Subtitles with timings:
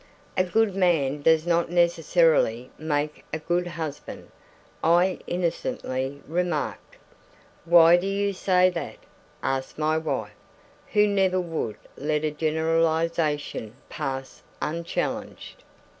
[0.35, 4.31] "A good man does not necessarily make a good husband,"
[4.83, 6.95] I innocently remarked.
[7.65, 8.95] "Why do you say that?"
[9.43, 10.33] asked my wife,
[10.93, 15.63] who never would let a generalization pass unchallenged.